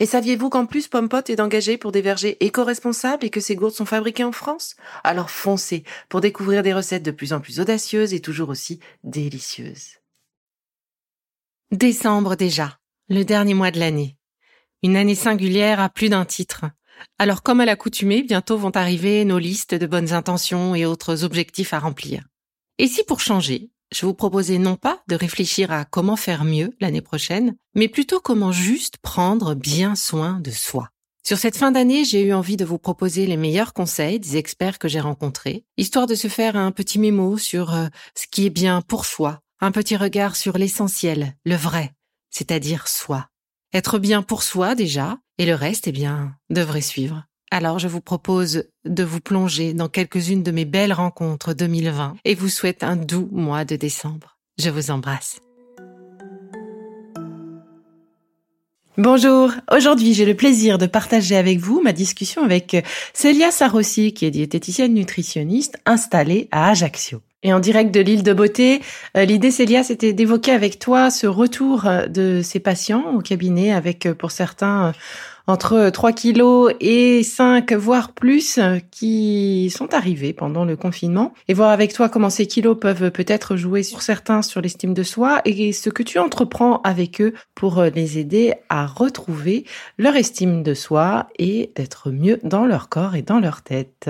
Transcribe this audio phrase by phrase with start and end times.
[0.00, 3.74] Et saviez-vous qu'en plus Pompot est engagé pour des vergers éco-responsables et que ces gourdes
[3.74, 4.76] sont fabriquées en France?
[5.04, 9.98] Alors foncez pour découvrir des recettes de plus en plus audacieuses et toujours aussi délicieuses.
[11.70, 12.78] Décembre déjà,
[13.08, 14.16] le dernier mois de l'année.
[14.82, 16.66] Une année singulière à plus d'un titre.
[17.18, 21.72] Alors comme à l'accoutumée, bientôt vont arriver nos listes de bonnes intentions et autres objectifs
[21.72, 22.24] à remplir.
[22.78, 26.70] Et si pour changer, je vous proposais non pas de réfléchir à comment faire mieux
[26.80, 30.88] l'année prochaine, mais plutôt comment juste prendre bien soin de soi.
[31.26, 34.78] Sur cette fin d'année, j'ai eu envie de vous proposer les meilleurs conseils des experts
[34.78, 38.50] que j'ai rencontrés, histoire de se faire un petit mémo sur euh, ce qui est
[38.50, 41.92] bien pour soi, un petit regard sur l'essentiel, le vrai,
[42.30, 43.28] c'est-à-dire soi.
[43.72, 47.24] Être bien pour soi déjà, et le reste, eh bien, devrait suivre.
[47.56, 52.34] Alors je vous propose de vous plonger dans quelques-unes de mes belles rencontres 2020 et
[52.34, 54.38] vous souhaite un doux mois de décembre.
[54.58, 55.38] Je vous embrasse.
[58.98, 64.26] Bonjour, aujourd'hui j'ai le plaisir de partager avec vous ma discussion avec Célia Sarossi qui
[64.26, 67.20] est diététicienne nutritionniste installée à Ajaccio.
[67.44, 68.80] Et en direct de l'île de beauté,
[69.16, 74.10] euh, l'idée Célia c'était d'évoquer avec toi ce retour de ces patients au cabinet avec
[74.14, 74.92] pour certains
[75.46, 78.58] entre 3 kilos et 5, voire plus,
[78.90, 83.56] qui sont arrivés pendant le confinement et voir avec toi comment ces kilos peuvent peut-être
[83.56, 87.82] jouer sur certains sur l'estime de soi et ce que tu entreprends avec eux pour
[87.82, 89.64] les aider à retrouver
[89.98, 94.08] leur estime de soi et d'être mieux dans leur corps et dans leur tête.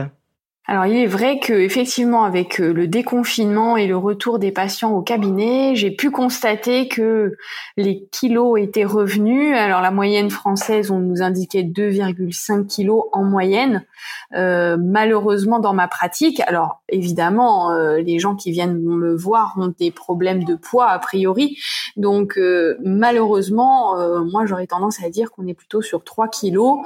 [0.66, 4.92] Alors il est vrai que effectivement avec euh, le déconfinement et le retour des patients
[4.92, 7.36] au cabinet, j'ai pu constater que
[7.76, 9.54] les kilos étaient revenus.
[9.54, 13.84] Alors la moyenne française, on nous indiquait 2,5 kilos en moyenne.
[14.34, 19.72] Euh, malheureusement dans ma pratique, alors évidemment euh, les gens qui viennent me voir ont
[19.78, 21.58] des problèmes de poids a priori,
[21.97, 22.38] donc
[22.82, 26.78] malheureusement moi j'aurais tendance à dire qu'on est plutôt sur 3 kilos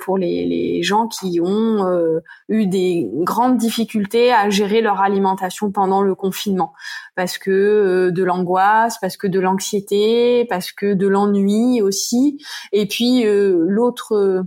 [0.00, 6.02] pour les, les, gens qui ont eu des grandes difficultés à gérer leur alimentation pendant
[6.02, 6.72] le confinement
[7.16, 12.38] parce que euh, de l'angoisse, parce que de l'anxiété, parce que de l'ennui aussi.
[12.72, 14.44] Et puis euh, l'autre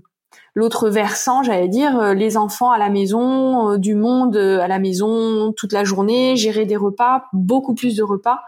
[0.54, 5.54] l'autre versant, j'allais dire, euh, les enfants à la maison, du monde à la maison
[5.54, 8.40] toute la journée, gérer des repas, beaucoup plus de repas,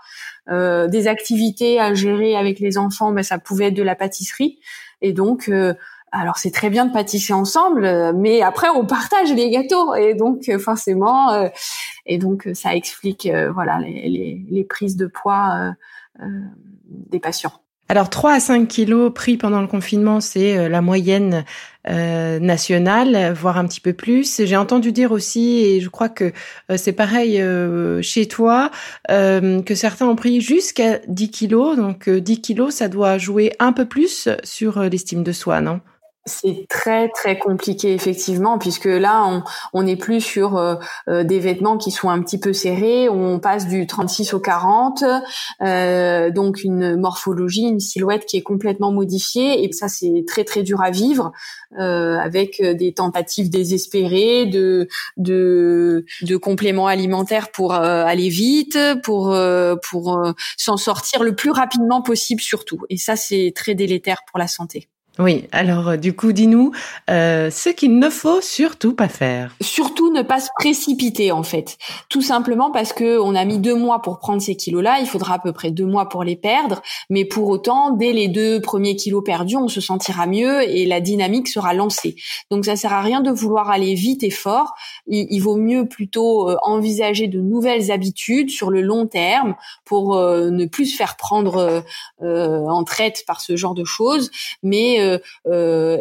[0.52, 4.58] des activités à gérer avec les enfants, ben, ça pouvait être de la pâtisserie.
[5.02, 5.52] Et donc,
[6.12, 10.14] alors c'est très bien de pâtisser ensemble, euh, mais après on partage les gâteaux et
[10.14, 11.48] donc euh, forcément euh,
[12.06, 15.74] et donc ça explique voilà les, les, prises de poids
[16.88, 17.54] des patients.
[17.88, 21.44] Alors 3 à 5 kilos pris pendant le confinement, c'est la moyenne
[21.88, 24.42] nationale, voire un petit peu plus.
[24.44, 26.32] J'ai entendu dire aussi, et je crois que
[26.76, 27.44] c'est pareil
[28.04, 28.72] chez toi,
[29.08, 31.78] que certains ont pris jusqu'à 10 kilos.
[31.78, 35.82] Donc 10 kilos, ça doit jouer un peu plus sur l'estime de soi, non?
[36.26, 39.44] C'est très très compliqué effectivement puisque là on
[39.74, 40.76] on n'est plus sur euh,
[41.08, 45.04] euh, des vêtements qui sont un petit peu serrés, on passe du 36 au 40,
[45.62, 49.64] euh, donc une morphologie, une silhouette qui est complètement modifiée.
[49.64, 51.32] Et ça c'est très très dur à vivre
[51.78, 54.88] avec des tentatives désespérées de
[55.18, 59.36] de de compléments alimentaires pour aller vite, pour
[59.90, 60.24] pour
[60.58, 62.82] s'en sortir le plus rapidement possible surtout.
[62.90, 64.90] Et ça c'est très délétère pour la santé.
[65.20, 66.72] Oui, alors euh, du coup, dis-nous
[67.10, 69.54] euh, ce qu'il ne faut surtout pas faire.
[69.60, 71.78] Surtout ne pas se précipiter en fait.
[72.08, 75.34] Tout simplement parce que on a mis deux mois pour prendre ces kilos-là, il faudra
[75.36, 76.82] à peu près deux mois pour les perdre.
[77.10, 81.02] Mais pour autant, dès les deux premiers kilos perdus, on se sentira mieux et la
[81.02, 82.16] dynamique sera lancée.
[82.50, 84.74] Donc ça sert à rien de vouloir aller vite et fort.
[85.06, 90.66] Il, vaut mieux plutôt euh, envisager de nouvelles habitudes sur le long terme pour ne
[90.66, 91.84] plus se faire prendre
[92.22, 94.30] en traite par ce genre de choses,
[94.64, 95.09] mais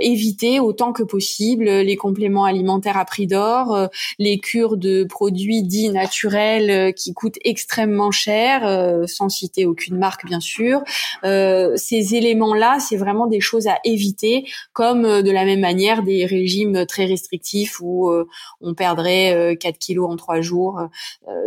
[0.01, 3.89] éviter autant que possible les compléments alimentaires à prix d'or,
[4.19, 10.41] les cures de produits dits naturels qui coûtent extrêmement cher, sans citer aucune marque bien
[10.41, 10.83] sûr.
[11.23, 16.87] ces éléments-là, c'est vraiment des choses à éviter, comme de la même manière des régimes
[16.87, 18.11] très restrictifs où
[18.61, 20.81] on perdrait 4 kilos en 3 jours.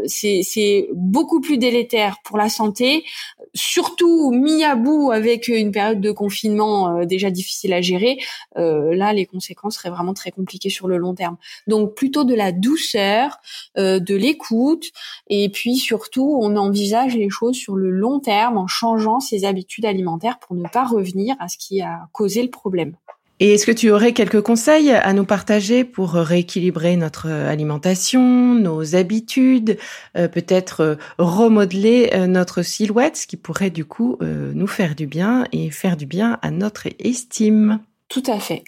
[0.05, 3.03] c'est beaucoup plus délétère pour la santé,
[3.53, 8.17] surtout mis à bout avec une période de confinement euh, déjà difficile à gérer.
[8.57, 11.37] Euh, là, les conséquences seraient vraiment très compliquées sur le long terme.
[11.67, 13.37] Donc plutôt de la douceur,
[13.77, 14.85] euh, de l'écoute,
[15.27, 19.85] et puis surtout, on envisage les choses sur le long terme en changeant ses habitudes
[19.85, 22.95] alimentaires pour ne pas revenir à ce qui a causé le problème.
[23.43, 28.95] Et est-ce que tu aurais quelques conseils à nous partager pour rééquilibrer notre alimentation, nos
[28.95, 29.79] habitudes,
[30.15, 35.07] euh, peut-être euh, remodeler euh, notre silhouette, ce qui pourrait du coup nous faire du
[35.07, 37.79] bien et faire du bien à notre estime?
[38.11, 38.65] Tout à fait.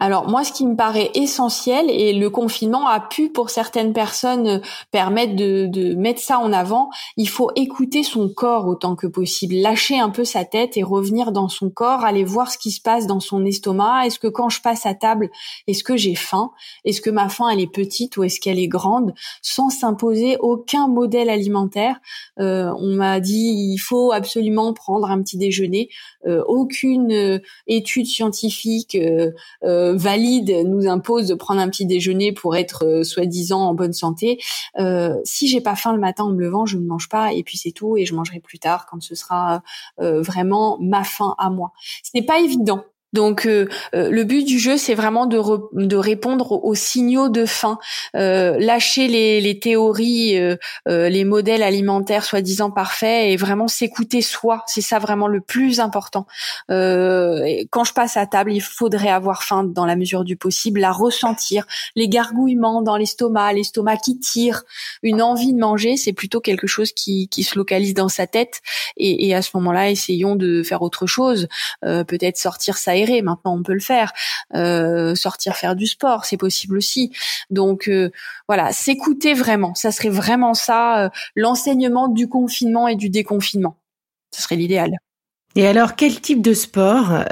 [0.00, 4.62] Alors moi, ce qui me paraît essentiel, et le confinement a pu pour certaines personnes
[4.90, 6.88] permettre de, de, mettre ça en avant,
[7.18, 11.30] il faut écouter son corps autant que possible, lâcher un peu sa tête et revenir
[11.30, 14.06] dans son corps, aller voir ce qui se passe dans son estomac.
[14.06, 15.28] Est-ce que quand je passe à table,
[15.66, 16.52] est-ce que j'ai faim?
[16.86, 19.12] Est-ce que ma faim elle est petite ou est-ce qu'elle est grande?
[19.42, 22.00] Sans s'imposer aucun modèle alimentaire.
[22.40, 25.90] Euh, on m'a dit il faut absolument prendre un petit déjeuner.
[26.26, 32.56] Euh, aucune euh, étude scientifique euh, valide nous impose de prendre un petit déjeuner pour
[32.56, 34.38] être euh, soi-disant en bonne santé.
[34.78, 37.42] Euh, si j'ai pas faim le matin en me levant, je ne mange pas et
[37.42, 39.62] puis c'est tout et je mangerai plus tard quand ce sera
[39.98, 41.72] vraiment ma faim à moi.
[42.02, 42.84] Ce n'est pas évident
[43.16, 45.40] donc euh, euh, le but du jeu, c'est vraiment de,
[45.72, 47.78] de répondre aux, signaux de faim,
[48.14, 50.38] euh, lâcher les, les théories,
[50.86, 54.62] les modèles alimentaires soi-disant parfaits et vraiment s'écouter soi.
[54.66, 56.26] C'est ça vraiment le plus important.
[56.68, 60.92] quand je passe à table, il faudrait avoir faim dans la mesure du possible, la
[60.92, 64.64] ressentir, les gargouillements dans l'estomac, l'estomac qui tire,
[65.02, 68.60] une envie de manger, c'est plutôt quelque chose qui, qui se localise dans sa tête.
[68.98, 71.48] Et, et à ce moment-là, essayons de faire autre chose,
[71.80, 74.12] peut-être sortir ça Maintenant, on peut le faire.
[74.54, 77.12] Euh, sortir faire du sport, c'est possible aussi.
[77.50, 78.10] Donc euh,
[78.48, 79.74] voilà, s'écouter vraiment.
[79.74, 83.76] Ça serait vraiment ça, euh, l'enseignement du confinement et du déconfinement.
[84.34, 84.92] Ce serait l'idéal.
[85.58, 87.24] Et alors, quel type de sport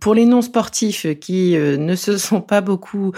[0.00, 3.12] pour les non sportifs qui ne se sont pas beaucoup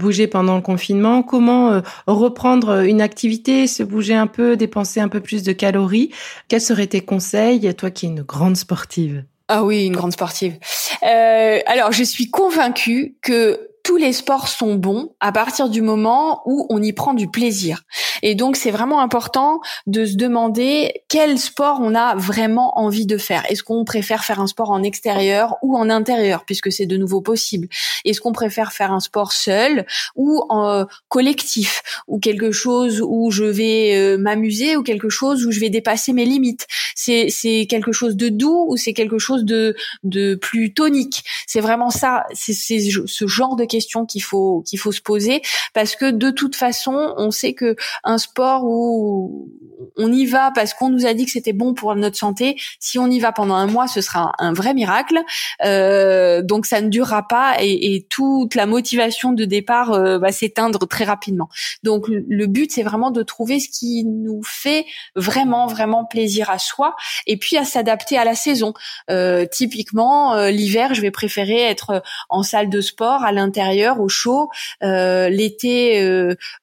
[0.00, 5.20] bougés pendant le confinement Comment reprendre une activité, se bouger un peu, dépenser un peu
[5.20, 6.10] plus de calories?
[6.48, 9.22] Quels seraient tes conseils, toi qui es une grande sportive?
[9.48, 10.58] Ah oui, une grande sportive.
[11.02, 16.42] Euh, alors, je suis convaincue que tous les sports sont bons à partir du moment
[16.44, 17.84] où on y prend du plaisir.
[18.20, 23.16] Et donc c'est vraiment important de se demander quel sport on a vraiment envie de
[23.16, 23.50] faire.
[23.50, 27.22] Est-ce qu'on préfère faire un sport en extérieur ou en intérieur puisque c'est de nouveau
[27.22, 27.66] possible?
[28.04, 29.86] Est-ce qu'on préfère faire un sport seul
[30.16, 35.50] ou en collectif ou quelque chose où je vais euh, m'amuser ou quelque chose où
[35.50, 36.66] je vais dépasser mes limites?
[36.94, 41.24] C'est c'est quelque chose de doux ou c'est quelque chose de de plus tonique?
[41.46, 45.42] C'est vraiment ça, c'est ce genre de questions qu'il faut qu'il faut se poser
[45.74, 49.48] parce que de toute façon, on sait que un sport où
[49.96, 52.56] on y va parce qu'on nous a dit que c'était bon pour notre santé.
[52.80, 55.20] Si on y va pendant un mois, ce sera un vrai miracle.
[55.64, 60.32] Euh, donc ça ne durera pas et, et toute la motivation de départ euh, va
[60.32, 61.48] s'éteindre très rapidement.
[61.82, 66.58] Donc le but, c'est vraiment de trouver ce qui nous fait vraiment vraiment plaisir à
[66.58, 68.72] soi et puis à s'adapter à la saison.
[69.10, 73.67] Euh, typiquement, euh, l'hiver, je vais préférer être en salle de sport à l'intérieur
[73.98, 74.48] au chaud.
[74.82, 76.02] Euh, l'été,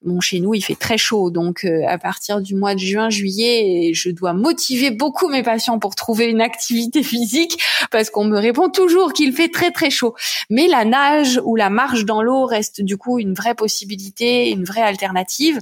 [0.04, 3.92] bon chez nous, il fait très chaud, donc à partir du mois de juin juillet,
[3.94, 7.60] je dois motiver beaucoup mes patients pour trouver une activité physique
[7.92, 10.16] parce qu'on me répond toujours qu'il fait très très chaud.
[10.50, 14.64] Mais la nage ou la marche dans l'eau reste du coup une vraie possibilité, une
[14.64, 15.60] vraie alternative.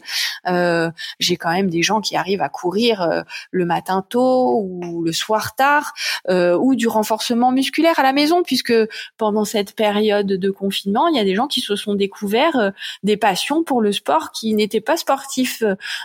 [0.48, 3.22] Euh, j'ai quand même des gens qui arrivent à courir euh,
[3.52, 5.94] le matin tôt ou le soir tard
[6.30, 8.74] euh, ou du renforcement musculaire à la maison puisque
[9.18, 12.72] pendant cette période de confinement, il y a des gens qui se sont découverts
[13.04, 15.63] des passions pour le sport qui n'étaient pas sportifs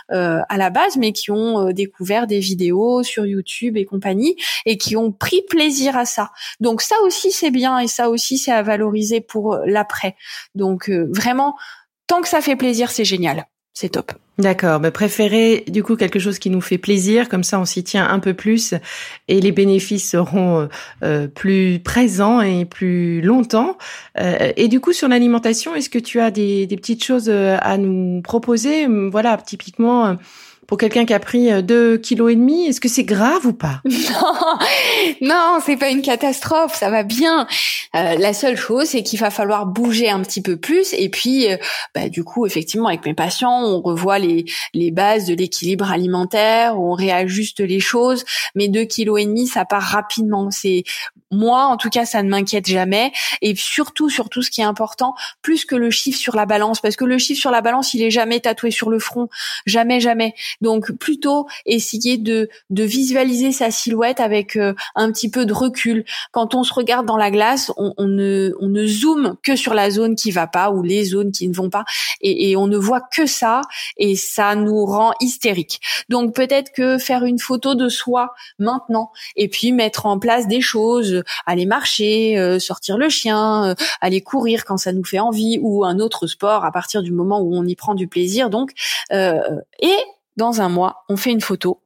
[0.09, 4.77] à la base mais qui ont euh, découvert des vidéos sur YouTube et compagnie et
[4.77, 6.31] qui ont pris plaisir à ça.
[6.59, 10.15] Donc ça aussi c'est bien et ça aussi c'est à valoriser pour euh, l'après.
[10.55, 11.55] Donc euh, vraiment,
[12.07, 13.45] tant que ça fait plaisir, c'est génial.
[13.73, 14.11] C'est top.
[14.37, 14.79] D'accord.
[14.79, 18.07] Mais préférez du coup quelque chose qui nous fait plaisir, comme ça on s'y tient
[18.09, 18.73] un peu plus
[19.27, 20.67] et les bénéfices seront
[21.35, 23.77] plus présents et plus longtemps.
[24.17, 28.21] et du coup sur l'alimentation, est-ce que tu as des, des petites choses à nous
[28.21, 28.87] proposer?
[28.87, 30.17] Voilà, typiquement
[30.69, 33.81] pour quelqu'un qui a pris 2 kilos et demi Est-ce que c'est grave ou pas?
[35.21, 37.47] Non, non, c'est pas une catastrophe, ça va bien.
[37.95, 40.93] Euh, la seule chose, c'est qu'il va falloir bouger un petit peu plus.
[40.93, 41.57] Et puis, euh,
[41.95, 46.79] bah, du coup, effectivement, avec mes patients, on revoit les, les bases de l'équilibre alimentaire,
[46.79, 48.23] on réajuste les choses.
[48.53, 50.51] Mais 2 kilos et demi, ça part rapidement.
[50.51, 50.83] C'est
[51.31, 53.11] moi, en tout cas, ça ne m'inquiète jamais.
[53.41, 56.95] Et surtout, surtout, ce qui est important, plus que le chiffre sur la balance, parce
[56.95, 59.29] que le chiffre sur la balance, il est jamais tatoué sur le front,
[59.65, 60.33] jamais, jamais.
[60.61, 66.05] Donc, plutôt essayer de, de visualiser sa silhouette avec euh, un petit peu de recul.
[66.31, 69.73] Quand on se regarde dans la glace, on, on, ne, on ne zoome que sur
[69.73, 71.85] la zone qui va pas ou les zones qui ne vont pas,
[72.21, 73.61] et, et on ne voit que ça,
[73.97, 75.79] et ça nous rend hystérique.
[76.09, 80.61] Donc, peut-être que faire une photo de soi maintenant, et puis mettre en place des
[80.61, 85.59] choses aller marcher, euh, sortir le chien, euh, aller courir quand ça nous fait envie,
[85.61, 88.49] ou un autre sport à partir du moment où on y prend du plaisir.
[88.49, 88.71] Donc,
[89.11, 89.39] euh,
[89.81, 89.97] et
[90.37, 91.81] dans un mois, on fait une photo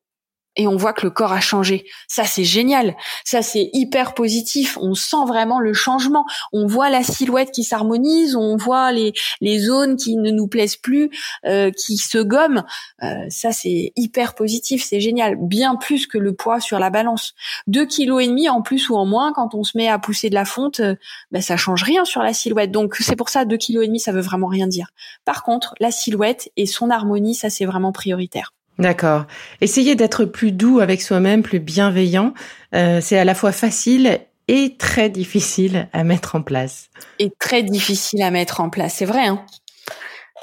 [0.55, 1.85] et on voit que le corps a changé.
[2.07, 2.95] Ça, c'est génial.
[3.25, 4.77] Ça, c'est hyper positif.
[4.81, 6.25] On sent vraiment le changement.
[6.51, 8.35] On voit la silhouette qui s'harmonise.
[8.35, 11.09] On voit les, les zones qui ne nous plaisent plus,
[11.45, 12.63] euh, qui se gomment.
[13.01, 14.83] Euh, ça, c'est hyper positif.
[14.83, 15.35] C'est génial.
[15.39, 17.33] Bien plus que le poids sur la balance.
[17.67, 20.29] Deux kilos et demi en plus ou en moins quand on se met à pousser
[20.29, 20.95] de la fonte, euh,
[21.31, 22.71] ben, ça change rien sur la silhouette.
[22.71, 24.89] Donc, c'est pour ça, deux kilos et demi, ça veut vraiment rien dire.
[25.25, 28.53] Par contre, la silhouette et son harmonie, ça, c'est vraiment prioritaire.
[28.79, 29.25] D'accord.
[29.61, 32.33] Essayer d'être plus doux avec soi-même, plus bienveillant,
[32.73, 36.89] euh, c'est à la fois facile et très difficile à mettre en place.
[37.19, 39.27] Et très difficile à mettre en place, c'est vrai.
[39.27, 39.45] Hein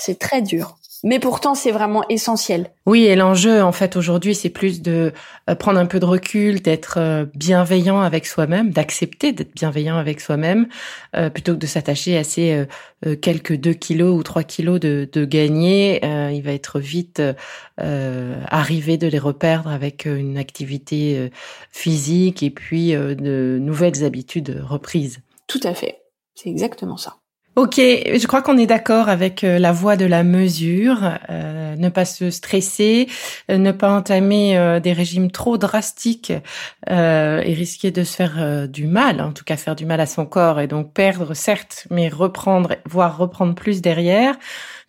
[0.00, 0.79] c'est très dur.
[1.02, 2.73] Mais pourtant, c'est vraiment essentiel.
[2.85, 5.12] Oui, et l'enjeu, en fait, aujourd'hui, c'est plus de
[5.49, 10.21] euh, prendre un peu de recul, d'être euh, bienveillant avec soi-même, d'accepter d'être bienveillant avec
[10.21, 10.69] soi-même,
[11.16, 12.66] euh, plutôt que de s'attacher à ces
[13.23, 16.00] quelques deux kilos ou trois kilos de, de gagner.
[16.04, 17.23] il va être vite
[17.78, 21.30] arrivé de les reperdre avec une activité
[21.71, 25.21] physique et puis de nouvelles habitudes reprises.
[25.47, 26.02] Tout à fait.
[26.35, 27.20] C'est exactement ça.
[27.61, 31.90] Ok, je crois qu'on est d'accord avec euh, la voie de la mesure, euh, ne
[31.90, 33.07] pas se stresser,
[33.50, 36.33] euh, ne pas entamer des régimes trop drastiques
[36.88, 40.25] et risquer de se faire du mal, en tout cas faire du mal à son
[40.25, 44.37] corps et donc perdre certes, mais reprendre, voire reprendre plus derrière.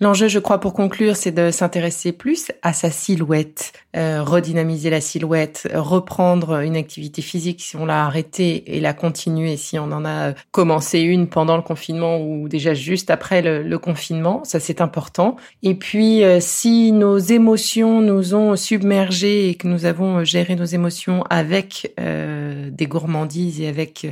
[0.01, 4.99] L'enjeu, je crois, pour conclure, c'est de s'intéresser plus à sa silhouette, euh, redynamiser la
[4.99, 10.03] silhouette, reprendre une activité physique si on l'a arrêtée et la continuer si on en
[10.03, 14.43] a commencé une pendant le confinement ou déjà juste après le, confinement.
[14.43, 15.35] Ça, c'est important.
[15.61, 20.65] Et puis, euh, si nos émotions nous ont submergés et que nous avons géré nos
[20.65, 22.40] émotions avec euh,
[22.71, 24.07] des gourmandises et avec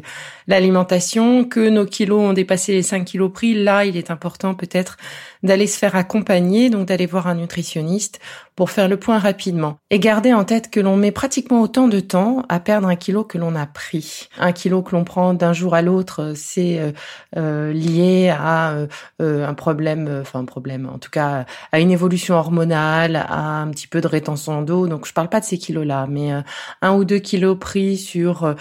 [0.48, 4.98] l'alimentation, que nos kilos ont dépassé les 5 kilos pris, là, il est important peut-être
[5.44, 8.20] d'aller se faire accompagner, donc d'aller voir un nutritionniste
[8.60, 9.78] pour faire le point rapidement.
[9.89, 13.24] Et garder en tête que l'on met pratiquement autant de temps à perdre un kilo
[13.24, 14.28] que l'on a pris.
[14.38, 16.92] Un kilo que l'on prend d'un jour à l'autre, c'est euh,
[17.38, 18.74] euh, lié à
[19.22, 23.70] euh, un problème, enfin un problème, en tout cas à une évolution hormonale, à un
[23.70, 24.88] petit peu de rétention d'eau.
[24.88, 26.34] Donc je parle pas de ces kilos-là, mais
[26.82, 28.56] un ou deux kilos pris sur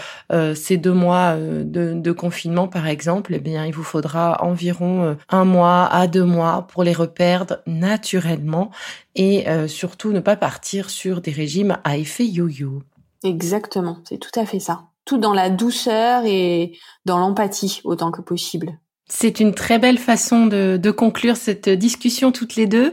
[0.54, 5.44] ces deux mois de, de, confinement, par exemple, eh bien il vous faudra environ un
[5.44, 8.70] mois à deux mois pour les reperdre naturellement
[9.18, 12.82] et euh, surtout ne pas partir sur des régimes à effet yo-yo.
[13.24, 14.84] Exactement, c'est tout à fait ça.
[15.04, 16.72] Tout dans la douceur et
[17.04, 18.78] dans l'empathie autant que possible.
[19.10, 22.92] C'est une très belle façon de, conclure cette discussion toutes les deux.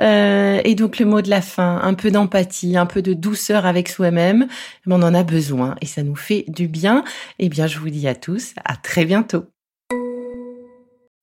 [0.00, 3.66] Euh, et donc le mot de la fin, un peu d'empathie, un peu de douceur
[3.66, 4.46] avec soi-même.
[4.86, 7.02] On en a besoin et ça nous fait du bien.
[7.40, 9.44] Eh bien, je vous dis à tous, à très bientôt.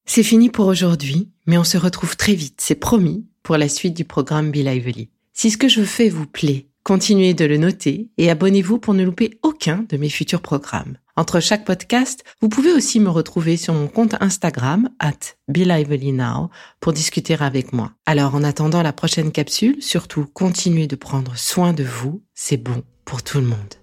[0.05, 3.93] C'est fini pour aujourd'hui, mais on se retrouve très vite, c'est promis, pour la suite
[3.93, 5.09] du programme Be Lively.
[5.33, 9.03] Si ce que je fais vous plaît, continuez de le noter et abonnez-vous pour ne
[9.03, 10.97] louper aucun de mes futurs programmes.
[11.15, 16.93] Entre chaque podcast, vous pouvez aussi me retrouver sur mon compte Instagram, at Now, pour
[16.93, 17.91] discuter avec moi.
[18.07, 22.83] Alors en attendant la prochaine capsule, surtout continuez de prendre soin de vous, c'est bon
[23.05, 23.82] pour tout le monde.